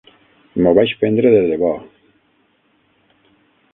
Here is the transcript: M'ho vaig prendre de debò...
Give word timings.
M'ho 0.61 0.71
vaig 0.77 0.95
prendre 1.03 1.33
de 1.37 1.43
debò... 1.51 1.71